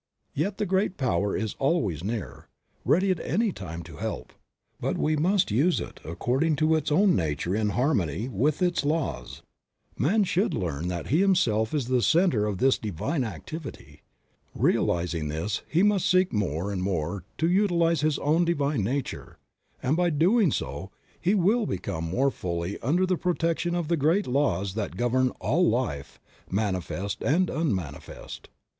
Yet 0.33 0.57
the 0.57 0.65
Great 0.65 0.97
Power 0.97 1.37
is 1.37 1.53
always 1.59 2.03
near, 2.03 2.47
ready 2.83 3.11
at 3.11 3.19
any 3.19 3.51
time 3.51 3.83
to 3.83 3.97
help, 3.97 4.33
but 4.79 4.97
we 4.97 5.15
must 5.15 5.51
use 5.51 5.79
it 5.79 5.99
according 6.03 6.55
to 6.55 6.73
its 6.73 6.91
own 6.91 7.15
nature 7.15 7.55
in 7.55 7.69
harmony 7.69 8.27
with 8.27 8.63
its 8.63 8.83
laws. 8.83 9.43
Man 9.95 10.23
should 10.23 10.55
learn 10.55 10.87
that 10.87 11.09
he 11.09 11.21
himself 11.21 11.71
is 11.71 11.85
the 11.85 12.01
center 12.01 12.47
of 12.47 12.57
this 12.57 12.79
Divine 12.79 13.23
activity. 13.23 14.01
Realizing 14.55 15.27
this, 15.27 15.61
he 15.69 15.83
must 15.83 16.09
seek 16.09 16.33
more 16.33 16.71
and 16.71 16.81
more 16.81 17.23
to 17.37 17.47
utilize 17.47 18.01
his 18.01 18.17
own 18.17 18.43
Divine 18.43 18.83
nature, 18.83 19.37
and 19.83 19.95
by 19.95 20.07
so 20.09 20.15
doing 20.15 20.51
he 21.19 21.35
will 21.35 21.67
come 21.79 22.05
more 22.05 22.31
fully 22.31 22.79
under 22.79 23.05
the 23.05 23.17
protection 23.17 23.75
of 23.75 23.87
the 23.87 23.97
great 23.97 24.25
laws 24.25 24.73
that 24.73 24.97
govern 24.97 25.29
all 25.39 25.69
life, 25.69 26.19
manifest 26.49 27.21
and 27.21 27.51
unmanifest. 27.51 28.49